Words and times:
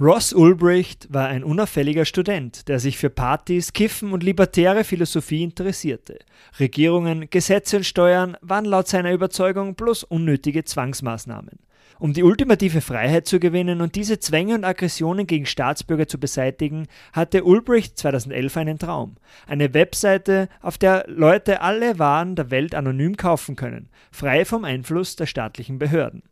Ross 0.00 0.32
Ulbricht 0.32 1.12
war 1.12 1.26
ein 1.26 1.42
unauffälliger 1.42 2.04
Student, 2.04 2.68
der 2.68 2.78
sich 2.78 2.96
für 2.96 3.10
Partys, 3.10 3.72
Kiffen 3.72 4.12
und 4.12 4.22
libertäre 4.22 4.84
Philosophie 4.84 5.42
interessierte. 5.42 6.20
Regierungen, 6.60 7.28
Gesetze 7.30 7.78
und 7.78 7.84
Steuern 7.84 8.36
waren 8.40 8.64
laut 8.64 8.86
seiner 8.86 9.12
Überzeugung 9.12 9.74
bloß 9.74 10.04
unnötige 10.04 10.62
Zwangsmaßnahmen. 10.62 11.58
Um 11.98 12.12
die 12.12 12.22
ultimative 12.22 12.80
Freiheit 12.80 13.26
zu 13.26 13.40
gewinnen 13.40 13.80
und 13.80 13.96
diese 13.96 14.20
Zwänge 14.20 14.54
und 14.54 14.64
Aggressionen 14.64 15.26
gegen 15.26 15.46
Staatsbürger 15.46 16.06
zu 16.06 16.20
beseitigen, 16.20 16.86
hatte 17.12 17.42
Ulbricht 17.42 17.98
2011 17.98 18.56
einen 18.56 18.78
Traum. 18.78 19.16
Eine 19.48 19.74
Webseite, 19.74 20.48
auf 20.62 20.78
der 20.78 21.06
Leute 21.08 21.60
alle 21.60 21.98
Waren 21.98 22.36
der 22.36 22.52
Welt 22.52 22.76
anonym 22.76 23.16
kaufen 23.16 23.56
können, 23.56 23.88
frei 24.12 24.44
vom 24.44 24.64
Einfluss 24.64 25.16
der 25.16 25.26
staatlichen 25.26 25.80
Behörden. 25.80 26.22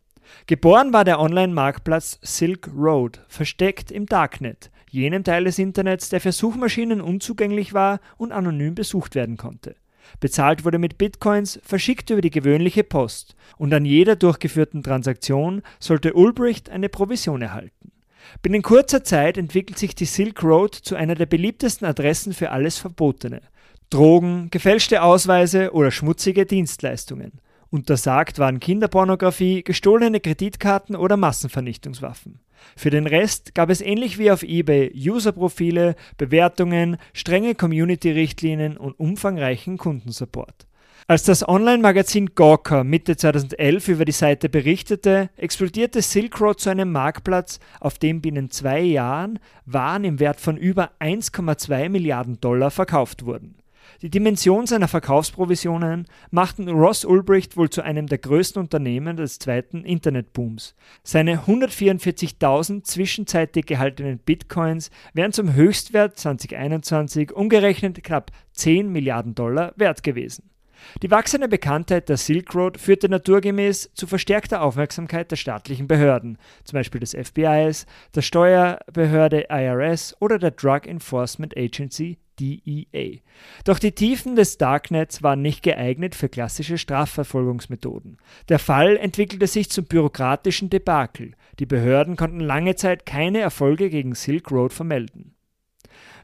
Geboren 0.45 0.93
war 0.93 1.03
der 1.03 1.19
Online-Marktplatz 1.19 2.19
Silk 2.21 2.69
Road, 2.75 3.21
versteckt 3.27 3.91
im 3.91 4.05
Darknet, 4.05 4.71
jenem 4.89 5.23
Teil 5.23 5.43
des 5.43 5.59
Internets, 5.59 6.09
der 6.09 6.21
für 6.21 6.31
Suchmaschinen 6.31 7.01
unzugänglich 7.01 7.73
war 7.73 7.99
und 8.17 8.31
anonym 8.31 8.75
besucht 8.75 9.15
werden 9.15 9.37
konnte. 9.37 9.75
Bezahlt 10.19 10.63
wurde 10.63 10.79
mit 10.79 10.97
Bitcoins, 10.97 11.59
verschickt 11.63 12.09
über 12.09 12.21
die 12.21 12.29
gewöhnliche 12.29 12.83
Post, 12.83 13.35
und 13.57 13.73
an 13.73 13.85
jeder 13.85 14.15
durchgeführten 14.15 14.83
Transaktion 14.83 15.61
sollte 15.79 16.13
Ulbricht 16.13 16.69
eine 16.69 16.89
Provision 16.89 17.41
erhalten. 17.41 17.91
Binnen 18.41 18.61
kurzer 18.61 19.03
Zeit 19.03 19.37
entwickelt 19.37 19.77
sich 19.77 19.95
die 19.95 20.05
Silk 20.05 20.43
Road 20.43 20.75
zu 20.75 20.95
einer 20.95 21.15
der 21.15 21.25
beliebtesten 21.25 21.87
Adressen 21.87 22.33
für 22.33 22.51
alles 22.51 22.77
Verbotene. 22.77 23.41
Drogen, 23.89 24.49
gefälschte 24.49 25.01
Ausweise 25.01 25.71
oder 25.71 25.91
schmutzige 25.91 26.45
Dienstleistungen. 26.45 27.39
Untersagt 27.69 28.39
waren 28.39 28.59
Kinderpornografie, 28.59 29.63
gestohlene 29.63 30.19
Kreditkarten 30.19 30.95
oder 30.95 31.17
Massenvernichtungswaffen. 31.17 32.39
Für 32.75 32.89
den 32.89 33.07
Rest 33.07 33.53
gab 33.55 33.69
es 33.69 33.81
ähnlich 33.81 34.17
wie 34.17 34.31
auf 34.31 34.43
eBay 34.43 34.91
Userprofile, 34.95 35.95
Bewertungen, 36.17 36.97
strenge 37.13 37.55
Community-Richtlinien 37.55 38.77
und 38.77 38.99
umfangreichen 38.99 39.77
Kundensupport. 39.77 40.67
Als 41.09 41.23
das 41.23 41.47
Online-Magazin 41.47 42.35
Gawker 42.35 42.83
Mitte 42.83 43.15
2011 43.15 43.87
über 43.87 44.03
die 44.03 44.11
Seite 44.11 44.49
berichtete, 44.49 45.29
explodierte 45.37 46.01
Silk 46.01 46.41
Road 46.41 46.59
zu 46.59 46.69
einem 46.69 46.91
Marktplatz, 46.91 47.59
auf 47.79 47.97
dem 47.97 48.19
binnen 48.19 48.49
zwei 48.49 48.81
Jahren 48.81 49.39
Waren 49.65 50.03
im 50.03 50.19
Wert 50.19 50.41
von 50.41 50.57
über 50.57 50.91
1,2 50.99 51.87
Milliarden 51.87 52.41
Dollar 52.41 52.71
verkauft 52.71 53.25
wurden. 53.25 53.55
Die 54.01 54.09
Dimension 54.09 54.67
seiner 54.67 54.87
Verkaufsprovisionen 54.87 56.07
machten 56.29 56.69
Ross 56.69 57.05
Ulbricht 57.05 57.57
wohl 57.57 57.69
zu 57.69 57.81
einem 57.81 58.07
der 58.07 58.19
größten 58.19 58.61
Unternehmen 58.61 59.17
des 59.17 59.39
zweiten 59.39 59.83
Internetbooms. 59.83 60.75
Seine 61.03 61.45
144.000 61.45 62.83
zwischenzeitlich 62.83 63.65
gehaltenen 63.65 64.19
Bitcoins 64.19 64.91
wären 65.13 65.33
zum 65.33 65.53
Höchstwert 65.53 66.17
2021 66.17 67.31
umgerechnet 67.31 68.03
knapp 68.03 68.31
10 68.53 68.91
Milliarden 68.91 69.35
Dollar 69.35 69.73
wert 69.75 70.03
gewesen. 70.03 70.49
Die 71.01 71.11
wachsende 71.11 71.47
Bekanntheit 71.47 72.09
der 72.09 72.17
Silk 72.17 72.53
Road 72.53 72.77
führte 72.77 73.09
naturgemäß 73.09 73.91
zu 73.93 74.07
verstärkter 74.07 74.61
Aufmerksamkeit 74.61 75.31
der 75.31 75.35
staatlichen 75.35 75.87
Behörden, 75.87 76.37
zum 76.63 76.77
Beispiel 76.77 76.99
des 76.99 77.15
FBIs, 77.15 77.85
der 78.15 78.21
Steuerbehörde 78.21 79.47
IRS 79.49 80.15
oder 80.19 80.37
der 80.39 80.51
Drug 80.51 80.85
Enforcement 80.85 81.55
Agency 81.57 82.19
DEA. 82.39 83.19
Doch 83.63 83.79
die 83.79 83.91
Tiefen 83.91 84.35
des 84.35 84.57
Darknets 84.57 85.23
waren 85.23 85.41
nicht 85.41 85.63
geeignet 85.63 86.15
für 86.15 86.29
klassische 86.29 86.77
Strafverfolgungsmethoden. 86.77 88.17
Der 88.49 88.59
Fall 88.59 88.97
entwickelte 88.97 89.47
sich 89.47 89.69
zum 89.69 89.85
bürokratischen 89.85 90.69
Debakel. 90.69 91.33
Die 91.59 91.65
Behörden 91.65 92.15
konnten 92.15 92.39
lange 92.39 92.75
Zeit 92.75 93.05
keine 93.05 93.39
Erfolge 93.39 93.89
gegen 93.89 94.15
Silk 94.15 94.51
Road 94.51 94.73
vermelden. 94.73 95.33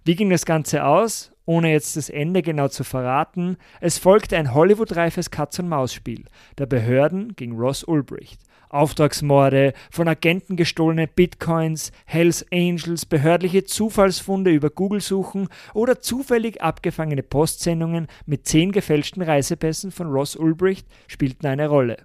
Wie 0.06 0.16
ging 0.16 0.30
das 0.30 0.46
Ganze 0.46 0.86
aus? 0.86 1.33
Ohne 1.46 1.72
jetzt 1.72 1.98
das 1.98 2.10
Ende 2.10 2.42
genau 2.42 2.70
zu 2.70 2.84
verraten, 2.84 3.58
es 3.82 3.98
folgte 3.98 4.38
ein 4.38 4.54
Hollywood-reifes 4.54 5.30
Katz-und-Maus-Spiel 5.30 6.26
der 6.58 6.66
Behörden 6.66 7.36
gegen 7.36 7.58
Ross 7.58 7.84
Ulbricht. 7.84 8.40
Auftragsmorde, 8.70 9.74
von 9.92 10.08
Agenten 10.08 10.56
gestohlene 10.56 11.08
Bitcoins, 11.08 11.92
Hells 12.06 12.44
Angels, 12.52 13.06
behördliche 13.06 13.66
Zufallsfunde 13.66 14.52
über 14.52 14.72
Google-Suchen 14.72 15.48
oder 15.76 16.02
zufällig 16.02 16.62
abgefangene 16.62 17.22
Postsendungen 17.22 18.08
mit 18.26 18.48
zehn 18.48 18.72
gefälschten 18.72 19.22
Reisepässen 19.22 19.92
von 19.92 20.08
Ross 20.08 20.36
Ulbricht 20.36 20.88
spielten 21.08 21.46
eine 21.46 21.68
Rolle. 21.68 21.98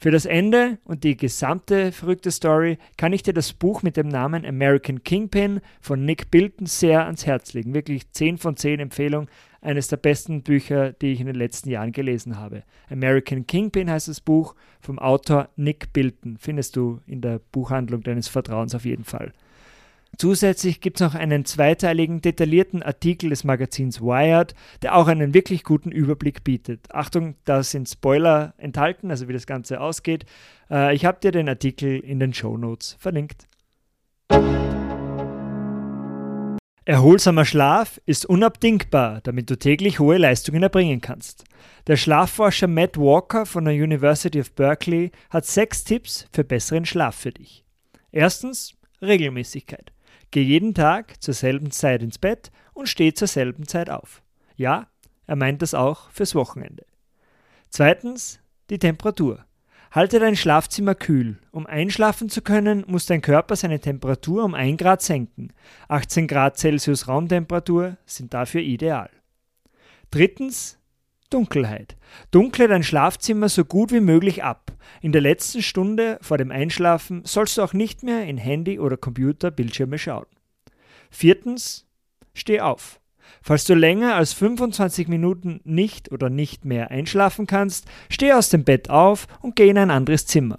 Für 0.00 0.12
das 0.12 0.26
Ende 0.26 0.78
und 0.84 1.02
die 1.02 1.16
gesamte 1.16 1.90
verrückte 1.90 2.30
Story 2.30 2.78
kann 2.96 3.12
ich 3.12 3.24
dir 3.24 3.34
das 3.34 3.52
Buch 3.52 3.82
mit 3.82 3.96
dem 3.96 4.06
Namen 4.06 4.46
American 4.46 5.02
Kingpin 5.02 5.60
von 5.80 6.04
Nick 6.04 6.30
Bilton 6.30 6.66
sehr 6.66 7.04
ans 7.04 7.26
Herz 7.26 7.52
legen. 7.52 7.74
Wirklich 7.74 8.12
10 8.12 8.38
von 8.38 8.56
10 8.56 8.78
Empfehlung. 8.78 9.28
Eines 9.60 9.88
der 9.88 9.96
besten 9.96 10.44
Bücher, 10.44 10.92
die 10.92 11.08
ich 11.08 11.20
in 11.20 11.26
den 11.26 11.34
letzten 11.34 11.68
Jahren 11.68 11.90
gelesen 11.90 12.38
habe. 12.38 12.62
American 12.88 13.48
Kingpin 13.48 13.90
heißt 13.90 14.06
das 14.06 14.20
Buch 14.20 14.54
vom 14.80 15.00
Autor 15.00 15.48
Nick 15.56 15.92
Bilton. 15.92 16.36
Findest 16.38 16.76
du 16.76 17.00
in 17.06 17.20
der 17.20 17.40
Buchhandlung 17.50 18.04
deines 18.04 18.28
Vertrauens 18.28 18.76
auf 18.76 18.84
jeden 18.84 19.04
Fall. 19.04 19.32
Zusätzlich 20.16 20.80
gibt 20.80 21.00
es 21.00 21.06
noch 21.06 21.14
einen 21.14 21.44
zweiteiligen, 21.44 22.20
detaillierten 22.20 22.82
Artikel 22.82 23.30
des 23.30 23.44
Magazins 23.44 24.00
Wired, 24.00 24.54
der 24.82 24.96
auch 24.96 25.06
einen 25.06 25.34
wirklich 25.34 25.62
guten 25.62 25.92
Überblick 25.92 26.42
bietet. 26.42 26.92
Achtung, 26.92 27.36
da 27.44 27.62
sind 27.62 27.88
Spoiler 27.88 28.54
enthalten, 28.58 29.10
also 29.10 29.28
wie 29.28 29.32
das 29.32 29.46
Ganze 29.46 29.80
ausgeht. 29.80 30.24
Äh, 30.70 30.94
ich 30.94 31.04
habe 31.04 31.20
dir 31.20 31.30
den 31.30 31.48
Artikel 31.48 32.00
in 32.00 32.18
den 32.18 32.34
Show 32.34 32.56
Notes 32.56 32.96
verlinkt. 32.98 33.46
Erholsamer 36.88 37.44
Schlaf 37.44 38.00
ist 38.06 38.24
unabdingbar, 38.24 39.20
damit 39.20 39.50
du 39.50 39.58
täglich 39.58 39.98
hohe 39.98 40.16
Leistungen 40.16 40.62
erbringen 40.62 41.02
kannst. 41.02 41.44
Der 41.86 41.96
Schlafforscher 41.96 42.66
Matt 42.66 42.96
Walker 42.96 43.44
von 43.44 43.66
der 43.66 43.74
University 43.74 44.40
of 44.40 44.52
Berkeley 44.52 45.10
hat 45.28 45.44
sechs 45.44 45.84
Tipps 45.84 46.26
für 46.32 46.44
besseren 46.44 46.86
Schlaf 46.86 47.14
für 47.14 47.32
dich. 47.32 47.62
Erstens 48.10 48.74
Regelmäßigkeit. 49.02 49.92
Geh 50.30 50.42
jeden 50.42 50.74
Tag 50.74 51.22
zur 51.22 51.34
selben 51.34 51.70
Zeit 51.70 52.02
ins 52.02 52.18
Bett 52.18 52.50
und 52.74 52.88
steh 52.88 53.14
zur 53.14 53.28
selben 53.28 53.66
Zeit 53.66 53.88
auf. 53.88 54.22
Ja, 54.56 54.88
er 55.26 55.36
meint 55.36 55.62
das 55.62 55.74
auch 55.74 56.10
fürs 56.10 56.34
Wochenende. 56.34 56.84
Zweitens 57.70 58.40
die 58.70 58.78
Temperatur. 58.78 59.44
Halte 59.90 60.18
dein 60.18 60.36
Schlafzimmer 60.36 60.94
kühl. 60.94 61.38
Um 61.50 61.66
einschlafen 61.66 62.28
zu 62.28 62.42
können, 62.42 62.84
muss 62.86 63.06
dein 63.06 63.22
Körper 63.22 63.56
seine 63.56 63.80
Temperatur 63.80 64.44
um 64.44 64.54
1 64.54 64.76
Grad 64.76 65.00
senken. 65.00 65.52
18 65.88 66.26
Grad 66.26 66.58
Celsius 66.58 67.08
Raumtemperatur 67.08 67.96
sind 68.04 68.34
dafür 68.34 68.60
ideal. 68.60 69.08
Drittens 70.10 70.77
Dunkelheit. 71.30 71.96
Dunkle 72.30 72.68
dein 72.68 72.82
Schlafzimmer 72.82 73.48
so 73.48 73.64
gut 73.64 73.92
wie 73.92 74.00
möglich 74.00 74.42
ab. 74.42 74.72
In 75.02 75.12
der 75.12 75.20
letzten 75.20 75.62
Stunde 75.62 76.18
vor 76.22 76.38
dem 76.38 76.50
Einschlafen 76.50 77.22
sollst 77.24 77.58
du 77.58 77.62
auch 77.62 77.72
nicht 77.72 78.02
mehr 78.02 78.24
in 78.24 78.38
Handy 78.38 78.78
oder 78.78 78.96
Computer 78.96 79.50
Bildschirme 79.50 79.98
schauen. 79.98 80.26
Viertens, 81.10 81.86
steh 82.34 82.60
auf. 82.60 83.00
Falls 83.42 83.64
du 83.64 83.74
länger 83.74 84.14
als 84.14 84.32
25 84.32 85.08
Minuten 85.08 85.60
nicht 85.64 86.10
oder 86.12 86.30
nicht 86.30 86.64
mehr 86.64 86.90
einschlafen 86.90 87.46
kannst, 87.46 87.86
steh 88.10 88.32
aus 88.32 88.48
dem 88.48 88.64
Bett 88.64 88.88
auf 88.88 89.26
und 89.42 89.54
geh 89.56 89.68
in 89.68 89.78
ein 89.78 89.90
anderes 89.90 90.26
Zimmer. 90.26 90.58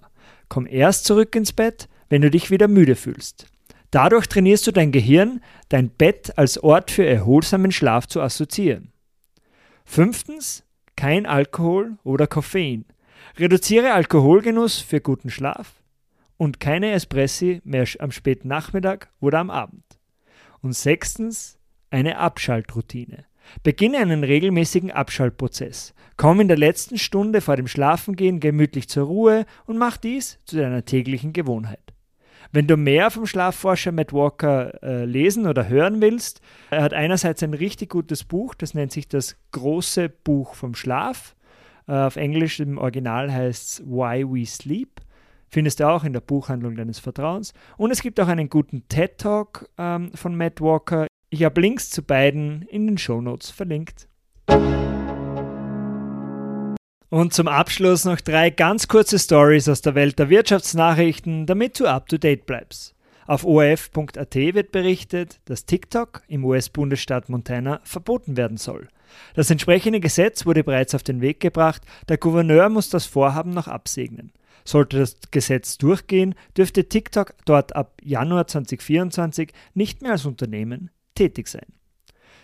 Komm 0.49 0.67
erst 0.67 1.05
zurück 1.05 1.35
ins 1.35 1.51
Bett, 1.51 1.89
wenn 2.09 2.21
du 2.21 2.29
dich 2.29 2.51
wieder 2.51 2.67
müde 2.67 2.95
fühlst. 2.95 3.47
Dadurch 3.91 4.27
trainierst 4.27 4.67
du 4.67 4.71
dein 4.71 4.91
Gehirn, 4.91 5.41
dein 5.69 5.89
Bett 5.89 6.37
als 6.37 6.61
Ort 6.61 6.91
für 6.91 7.05
erholsamen 7.05 7.71
Schlaf 7.71 8.07
zu 8.07 8.21
assoziieren. 8.21 8.91
Fünftens, 9.91 10.63
kein 10.95 11.25
Alkohol 11.25 11.97
oder 12.03 12.27
Koffein. 12.27 12.85
Reduziere 13.39 13.93
Alkoholgenuss 13.93 14.77
für 14.77 15.01
guten 15.01 15.31
Schlaf 15.31 15.81
und 16.37 16.59
keine 16.59 16.91
Espressi 16.91 17.59
mehr 17.63 17.87
am 17.97 18.11
späten 18.11 18.49
Nachmittag 18.49 19.09
oder 19.19 19.39
am 19.39 19.49
Abend. 19.49 19.83
Und 20.61 20.73
sechstens, 20.73 21.57
eine 21.89 22.19
Abschaltroutine. 22.19 23.25
Beginne 23.63 23.97
einen 23.97 24.23
regelmäßigen 24.23 24.91
Abschaltprozess. 24.91 25.95
Komm 26.17 26.39
in 26.39 26.49
der 26.49 26.57
letzten 26.57 26.99
Stunde 26.99 27.41
vor 27.41 27.55
dem 27.55 27.67
Schlafengehen 27.67 28.39
gemütlich 28.39 28.89
zur 28.89 29.07
Ruhe 29.07 29.47
und 29.65 29.79
mach 29.79 29.97
dies 29.97 30.37
zu 30.45 30.57
deiner 30.57 30.85
täglichen 30.85 31.33
Gewohnheit. 31.33 31.95
Wenn 32.51 32.65
du 32.65 32.77
mehr 32.77 33.11
vom 33.11 33.27
Schlafforscher 33.27 33.91
Matt 33.91 34.11
Walker 34.11 34.81
äh, 34.81 35.05
lesen 35.05 35.45
oder 35.45 35.67
hören 35.67 36.01
willst, 36.01 36.41
er 36.71 36.81
hat 36.81 36.93
einerseits 36.93 37.43
ein 37.43 37.53
richtig 37.53 37.89
gutes 37.89 38.23
Buch, 38.23 38.55
das 38.55 38.73
nennt 38.73 38.91
sich 38.91 39.07
das 39.07 39.35
große 39.51 40.09
Buch 40.09 40.55
vom 40.55 40.73
Schlaf. 40.73 41.35
Äh, 41.87 41.93
auf 41.93 42.15
Englisch 42.15 42.59
im 42.59 42.79
Original 42.79 43.31
heißt 43.31 43.67
es 43.81 43.85
Why 43.85 44.25
We 44.25 44.45
Sleep. 44.47 45.01
Findest 45.47 45.79
du 45.79 45.87
auch 45.87 46.03
in 46.03 46.13
der 46.13 46.21
Buchhandlung 46.21 46.75
deines 46.75 46.97
Vertrauens. 46.97 47.53
Und 47.77 47.91
es 47.91 48.01
gibt 48.01 48.19
auch 48.19 48.27
einen 48.27 48.49
guten 48.49 48.87
TED 48.87 49.19
Talk 49.19 49.69
ähm, 49.77 50.11
von 50.15 50.35
Matt 50.35 50.59
Walker. 50.59 51.07
Ich 51.29 51.43
habe 51.43 51.61
Links 51.61 51.91
zu 51.91 52.01
beiden 52.01 52.63
in 52.63 52.87
den 52.87 52.97
Shownotes 52.97 53.51
verlinkt. 53.51 54.07
Und 57.09 57.33
zum 57.33 57.47
Abschluss 57.47 58.05
noch 58.05 58.21
drei 58.21 58.51
ganz 58.51 58.87
kurze 58.87 59.17
Stories 59.17 59.67
aus 59.67 59.81
der 59.81 59.95
Welt 59.95 60.19
der 60.19 60.29
Wirtschaftsnachrichten, 60.29 61.47
damit 61.47 61.79
du 61.79 61.87
up 61.87 62.07
to 62.07 62.19
date 62.19 62.45
bleibst. 62.45 62.93
Auf 63.25 63.45
ORF.at 63.45 64.35
wird 64.35 64.71
berichtet, 64.71 65.39
dass 65.45 65.65
TikTok 65.65 66.21
im 66.27 66.45
US-Bundesstaat 66.45 67.29
Montana 67.29 67.81
verboten 67.83 68.37
werden 68.37 68.57
soll. 68.57 68.89
Das 69.33 69.49
entsprechende 69.49 69.99
Gesetz 69.99 70.45
wurde 70.45 70.63
bereits 70.63 70.93
auf 70.93 71.01
den 71.01 71.21
Weg 71.21 71.39
gebracht, 71.39 71.81
der 72.09 72.17
Gouverneur 72.17 72.69
muss 72.69 72.89
das 72.89 73.07
Vorhaben 73.07 73.51
noch 73.51 73.67
absegnen. 73.67 74.31
Sollte 74.63 74.99
das 74.99 75.17
Gesetz 75.31 75.79
durchgehen, 75.79 76.35
dürfte 76.55 76.89
TikTok 76.89 77.33
dort 77.45 77.75
ab 77.75 77.97
Januar 78.03 78.45
2024 78.45 79.51
nicht 79.73 80.03
mehr 80.03 80.11
als 80.11 80.25
Unternehmen 80.25 80.91
tätig 81.15 81.47
sein. 81.47 81.65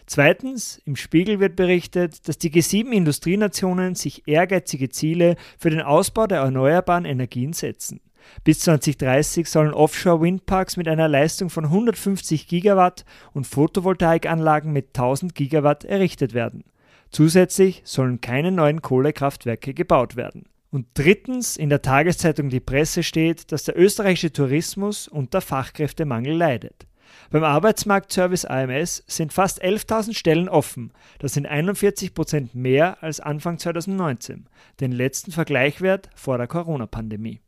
Zweitens, 0.07 0.79
im 0.85 0.95
Spiegel 0.95 1.39
wird 1.39 1.55
berichtet, 1.55 2.27
dass 2.27 2.37
die 2.37 2.51
G7-Industrienationen 2.51 3.95
sich 3.95 4.27
ehrgeizige 4.27 4.89
Ziele 4.89 5.35
für 5.57 5.71
den 5.71 5.81
Ausbau 5.81 6.27
der 6.27 6.39
erneuerbaren 6.39 7.05
Energien 7.05 7.53
setzen. 7.53 8.01
Bis 8.43 8.59
2030 8.59 9.49
sollen 9.49 9.73
Offshore-Windparks 9.73 10.77
mit 10.77 10.87
einer 10.87 11.07
Leistung 11.07 11.49
von 11.49 11.65
150 11.65 12.47
Gigawatt 12.47 13.05
und 13.33 13.47
Photovoltaikanlagen 13.47 14.71
mit 14.71 14.89
1000 14.89 15.33
Gigawatt 15.35 15.85
errichtet 15.85 16.33
werden. 16.33 16.63
Zusätzlich 17.11 17.81
sollen 17.85 18.21
keine 18.21 18.51
neuen 18.51 18.81
Kohlekraftwerke 18.81 19.73
gebaut 19.73 20.15
werden. 20.15 20.45
Und 20.69 20.87
drittens, 20.95 21.55
in 21.55 21.69
der 21.69 21.81
Tageszeitung 21.81 22.49
Die 22.49 22.59
Presse 22.59 23.03
steht, 23.03 23.51
dass 23.51 23.63
der 23.63 23.79
österreichische 23.79 24.33
Tourismus 24.33 25.07
unter 25.07 25.39
Fachkräftemangel 25.39 26.35
leidet. 26.35 26.85
Beim 27.31 27.44
Arbeitsmarktservice 27.44 28.45
AMS 28.45 29.03
sind 29.07 29.33
fast 29.33 29.63
11.000 29.63 30.15
Stellen 30.15 30.50
offen. 30.50 30.91
Das 31.19 31.33
sind 31.33 31.45
41 31.45 32.13
Prozent 32.13 32.56
mehr 32.56 33.01
als 33.03 33.19
Anfang 33.19 33.57
2019, 33.57 34.47
den 34.79 34.91
letzten 34.91 35.31
Vergleichwert 35.31 36.09
vor 36.15 36.38
der 36.38 36.47
Corona-Pandemie. 36.47 37.41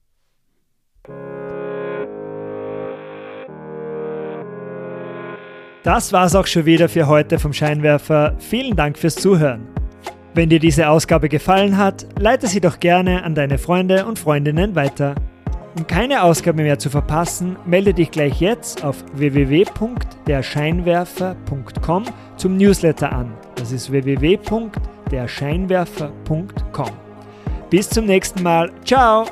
Das 5.83 6.11
war's 6.11 6.35
auch 6.35 6.47
schon 6.47 6.65
wieder 6.65 6.89
für 6.89 7.07
heute 7.07 7.39
vom 7.39 7.53
Scheinwerfer. 7.53 8.35
Vielen 8.39 8.75
Dank 8.75 8.97
fürs 8.97 9.15
Zuhören. 9.15 9.69
Wenn 10.33 10.49
dir 10.49 10.59
diese 10.59 10.89
Ausgabe 10.89 11.29
gefallen 11.29 11.77
hat, 11.77 12.05
leite 12.19 12.47
sie 12.47 12.59
doch 12.59 12.79
gerne 12.79 13.23
an 13.23 13.35
deine 13.35 13.57
Freunde 13.57 14.05
und 14.05 14.19
Freundinnen 14.19 14.75
weiter. 14.75 15.15
Um 15.77 15.85
keine 15.85 16.23
Ausgabe 16.23 16.63
mehr 16.63 16.79
zu 16.79 16.89
verpassen, 16.89 17.55
melde 17.67 17.93
dich 17.93 18.09
gleich 18.09 18.41
jetzt 18.41 18.83
auf 18.83 19.05
www.derscheinwerfer.com 19.13 22.03
zum 22.35 22.57
Newsletter 22.57 23.11
an. 23.11 23.31
Das 23.53 23.71
ist 23.71 23.91
www.derscheinwerfer.com. 23.91 26.91
Bis 27.69 27.89
zum 27.89 28.05
nächsten 28.05 28.41
Mal. 28.41 28.71
Ciao! 28.83 29.27